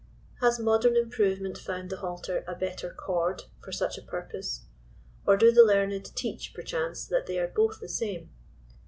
[0.41, 4.63] Has modern improvement found the halter a better cord" for such a purpose?
[5.27, 8.31] Or do the learned teach, perchance, that they are both the same